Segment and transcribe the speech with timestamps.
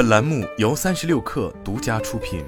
[0.00, 2.42] 本栏目由三十六氪独家出品。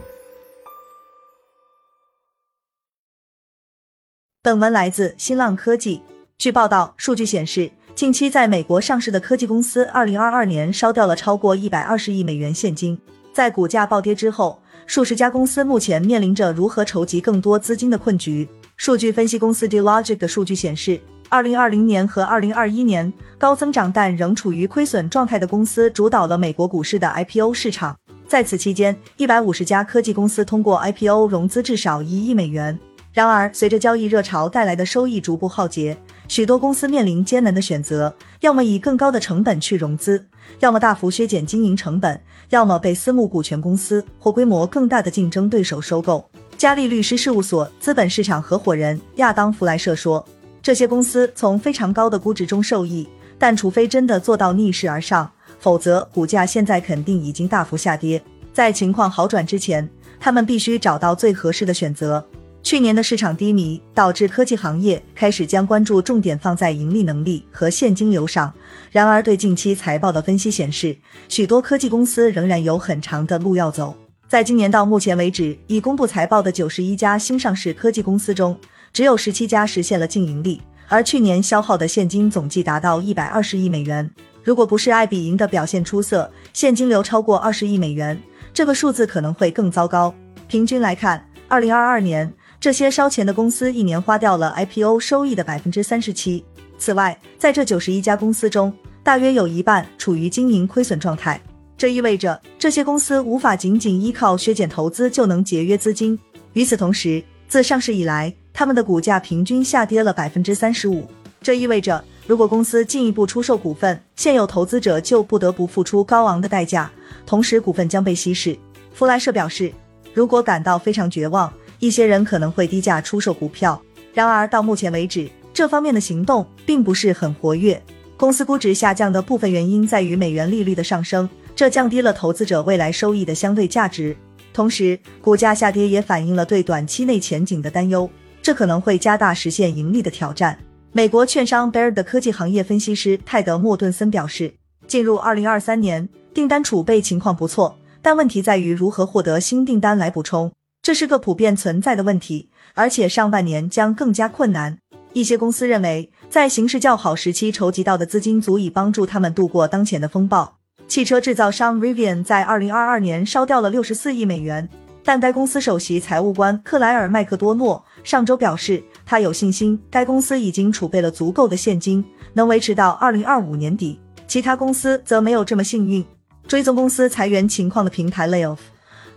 [4.40, 6.01] 本文来自新浪科技。
[6.38, 12.99] 据报道，数据显示，近期在美国上市的科技公司，二零二二年烧掉了超过一百二十亿美元现金。
[13.34, 18.48] 在股价暴跌之后，数十家公司目前面临着如何筹集更多资金的困局。
[18.79, 20.98] 数据分析公司 Dlogic 的数据显示，
[21.33, 27.97] 二零二零年和二零二一年高增长但仍处于亏损状态的公司主导了美国股市的 IPO 市场。
[28.29, 32.79] 在此期间，一百五十家科技公司通过 IPO 融资至少一亿美元。
[33.15, 35.97] 然而，随着交易热潮带来的收益逐步耗竭，
[36.29, 40.23] 许多公司面临艰难的选择：要么以更高的成本去融资，
[40.61, 42.20] 要么大幅削减经营成本，
[42.51, 46.28] 要么被私募股权公司或规模更大的竞争对手收购。
[46.59, 50.23] 嘉利律师事务所资本市场合伙人亚当·弗莱舍说
[50.62, 58.23] ：“这些公司从非常高的估值中受益，但除非真的做到逆势而上，否则股价现在肯定已经大幅下跌。
[58.53, 59.89] 在情况好转之前，
[60.20, 62.25] 他们必须找到最合适的选择。”
[62.62, 68.55] 去年的市场低迷导致科技行业开始将关注重点放在盈利能力和现金流上。
[68.92, 70.97] 然而，对近期财报的分析显示，
[71.29, 73.97] 许多科技公司仍然有很长的路要走。
[74.29, 78.56] 在今年到目前为止，已公布财报的九十一家新上市科技公司中，
[78.93, 84.09] 只有十七家实现了净盈利，而去年消耗的现金总计达到一百二十亿美元。
[84.45, 88.20] 如果不是爱彼迎的表现出色，现金流超过二十亿美元，
[88.53, 90.15] 这个数字可能会更糟糕。
[90.47, 92.33] 平均来看，二零二二年。
[92.61, 96.45] 这些烧钱的公司一年花掉了 IPO 收益的百分之三十七。
[96.79, 101.41] 此外，在这九十一家公司中，大约有一半处于经营亏损状态。
[101.77, 106.17] 这意味着这些公司无法仅仅依靠削减投资就能节约资金。
[106.53, 111.06] 与此同时，自上市以来，他们的股价平均下跌了百分之三十五。
[111.41, 116.91] 这意味着，如果公司进一步出售股份，现有投资者就不得不付出高昂的代价，
[117.27, 118.56] 同时股份将被稀释。
[118.92, 119.73] 弗莱舍表示，
[120.14, 121.53] 如果感到非常绝望。
[121.78, 123.83] 一些人可能会低价出售股票，
[124.14, 127.83] 然而到目前为止，这方面的行动并不是很活跃。
[128.16, 134.16] 公司估值下降的部分原因在于美元利率的上升，这降低了投资者未来收益的相对价值。
[134.52, 138.08] 同时，股价下跌也反映了对短期内前景的担忧，
[138.42, 140.58] 这可能会加大实现盈利的挑战。
[140.91, 144.53] 美国券商 b a r 的科技行业分析师泰德·莫顿森表示，
[144.86, 150.52] 进入二零二三年，订单储备情况不错，但问题在于如何获得新订单来补充。
[150.82, 154.76] 这是个普遍存在的问题，而且上半年将更加困难。
[155.12, 160.56] 一些公司认为，在形势较好时期筹集到的资金足以帮助他们度过当前的风暴。
[160.88, 164.69] 汽车制造商 Rivian 在2022年烧掉了64亿美元，
[165.04, 172.04] 但该公司首席财务官克莱尔·麦克多诺上周表示，他有信心该公司已经储备了足够的现金，
[172.34, 173.98] 能维持到2025年底。
[174.26, 176.04] 其他公司则没有这么幸运。
[176.48, 178.58] 追踪公司裁员情况的平台 Layoff。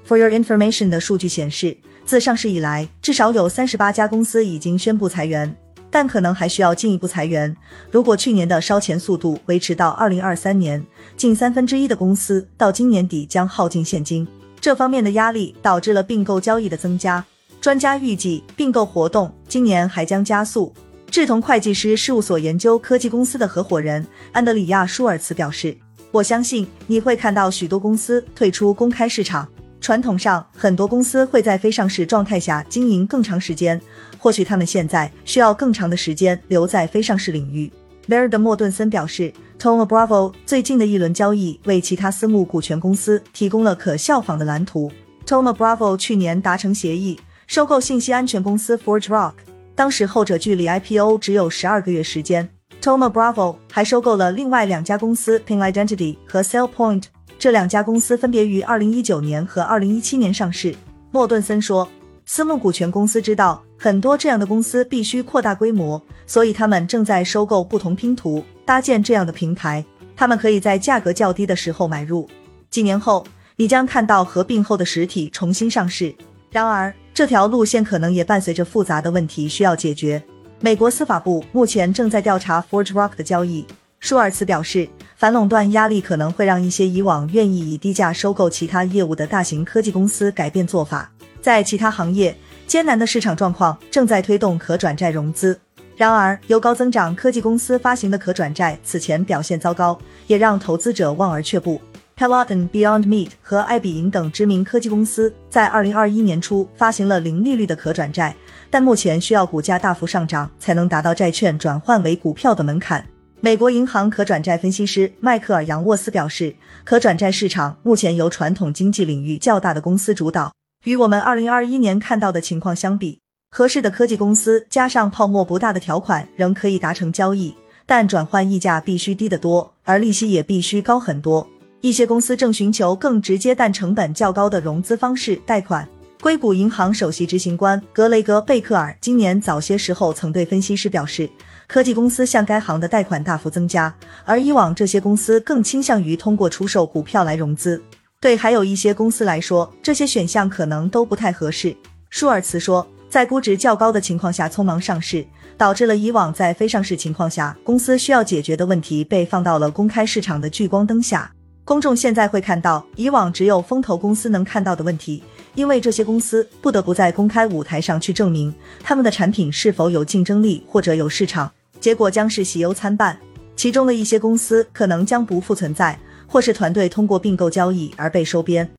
[0.08, 5.56] For your information 的数据显示，自上市以来，至少有三十八家公司已经宣布裁员，
[5.90, 7.56] 但可能还需要进一步裁员。
[7.90, 10.86] 如果去年的烧钱速度维持到二零二三年，
[11.18, 14.28] 近三分之一的公司到今年底将耗尽现金。
[14.62, 17.26] 这方面的压力导致了并购交易的增加。
[17.60, 20.74] 专家预计，并购活动今年还将加速。
[21.10, 25.76] 志同会计师事务所研究科技公司的合伙人安德里亚舒尔茨表示
[26.12, 29.48] ：“我相信你会看到许多公司退出公开市场。”
[29.80, 33.80] 传统上，很多公司会在非上市状态下经营更长时间，
[34.18, 37.72] 或许他们现在需要更长的时间留在非上市领域。
[38.08, 44.92] 贝尔德莫顿森表示：“Tom Bravo 最近的一轮交易为其他私募股权公司提供了可效仿的蓝图。
[45.26, 49.34] Tom Bravo 去年达成协议收购信息安全公司 ForgeRock，
[49.76, 52.50] 当时后者距离 IPO 只有十二个月时间。
[52.82, 57.04] Toma Bravo 还收购了另外两家公司 Ping Identity 和 SellPoint。
[57.38, 60.76] 这两家公司分别于二零一九年和二零一七年上市。
[61.12, 61.88] 莫顿森说，
[62.26, 69.86] 私募股权公司知道很多这样的公司必须扩大规模，所以他们正在收购不同拼图，搭建这样的平台。
[70.16, 72.28] 他们可以在价格较低的时候买入。
[72.70, 76.14] 几年后，你将看到合并后的实体重新上市。
[76.52, 80.22] 然而，这条路线可能也伴随着复杂的问题需要解决。
[80.60, 83.66] 美国司法部目前正在调查 ForgeRock 的交易。
[84.00, 84.88] 舒尔茨表示。
[85.18, 91.10] 反垄断压力可能会让一些以往愿意以低价收购其他业务的大型科技公司改变做法。
[91.42, 92.36] 在其他行业，
[92.68, 95.58] 艰难的市场状况正在推动可转债融资。
[95.96, 99.98] 然而，由高增长科技公司发行的可转债此前表现糟糕，
[100.28, 101.80] 也让投资者望而却步。
[102.18, 108.34] Peloton、Beyond Meat 和艾比银等知名科技公司在2021年初发行了零利率的可转债，
[108.70, 113.06] 但目前需要股价大幅上涨才能达到债券转换为股票的门槛。
[113.42, 120.54] 美国银行可转债分析师迈克尔·杨沃斯表示，可转债市场目前由传统经济领域较大的公司主导。
[120.86, 123.20] 与我们二零二一年看到的情况相比，
[123.52, 127.54] 合适的科技公司加上泡沫不大的条款仍可以达成交易，
[127.86, 131.46] 但转换溢价必须低得多，而利息也必须高很多。
[131.86, 135.88] 一些公司正寻求更直接但成本较高的融资方式贷款。
[136.20, 141.30] 硅谷银行首席执行官格雷格·贝克尔今年早些时候曾对分析师表示。
[141.68, 147.80] 科技公司向该行的贷款大幅增加，而以往这些公司更倾向于通过出售股票来融资。
[148.20, 151.76] 对还有一些公司来说，这些选项可能都不太合适。
[152.10, 155.24] 舒尔茨说，在估值较高的情况下匆忙上市，
[155.56, 161.32] 导致了以往在非上市情况下公司需要解决的问题被放到了公开市场的聚光灯下。
[161.66, 165.24] 公众现在会看到以往只有风投公司能看到的问题，
[165.56, 168.54] 因为这些公司不得不在公开舞台上去证明
[168.84, 171.52] 他们的产品是否有竞争力或者有市场。
[171.80, 173.18] 结果将是喜忧参半，
[173.56, 178.70] 其中的一些公司可能将不复存在，或是团队通过并购交易而被收编。